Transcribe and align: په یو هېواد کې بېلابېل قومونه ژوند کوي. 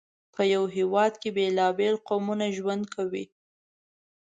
په 0.33 0.41
یو 0.53 0.63
هېواد 0.77 1.13
کې 1.21 1.29
بېلابېل 1.37 1.95
قومونه 2.07 2.45
ژوند 2.57 2.83
کوي. 2.95 3.25